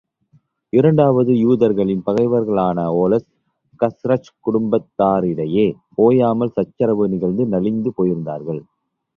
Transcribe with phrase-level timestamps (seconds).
[0.73, 3.27] இரண்டாவது யூதர்களின் பகைவர்களான Aws,
[3.79, 5.67] Khazraj குடும்பத்தாரிடையே
[5.95, 8.61] ஓயாமல் சச்சரவு நிகழ்ந்து, நலிந்து போயிருந்தார்கள்.